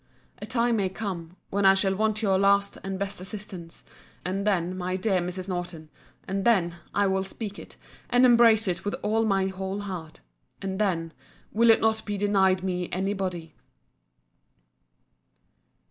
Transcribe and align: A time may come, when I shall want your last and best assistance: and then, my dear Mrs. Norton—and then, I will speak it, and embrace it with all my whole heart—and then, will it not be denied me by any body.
A 0.41 0.47
time 0.47 0.77
may 0.77 0.89
come, 0.89 1.35
when 1.51 1.63
I 1.63 1.75
shall 1.75 1.93
want 1.93 2.23
your 2.23 2.39
last 2.39 2.75
and 2.83 2.97
best 2.97 3.21
assistance: 3.21 3.83
and 4.25 4.47
then, 4.47 4.75
my 4.75 4.95
dear 4.95 5.21
Mrs. 5.21 5.47
Norton—and 5.47 6.43
then, 6.43 6.77
I 6.91 7.05
will 7.05 7.23
speak 7.23 7.59
it, 7.59 7.75
and 8.09 8.25
embrace 8.25 8.67
it 8.67 8.83
with 8.83 8.95
all 9.03 9.25
my 9.25 9.45
whole 9.49 9.81
heart—and 9.81 10.79
then, 10.79 11.13
will 11.51 11.69
it 11.69 11.81
not 11.81 12.03
be 12.03 12.17
denied 12.17 12.63
me 12.63 12.87
by 12.87 12.95
any 12.97 13.13
body. 13.13 13.53